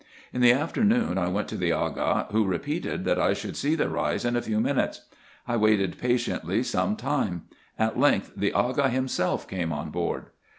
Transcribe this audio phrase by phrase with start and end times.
[0.33, 3.85] In the afternoon I went to the Aga, who repeated, that I should see the
[3.85, 5.01] Eeis in a few minutes.
[5.47, 7.43] I waited patiently some time;
[7.77, 10.31] at length the Aga himself came on board.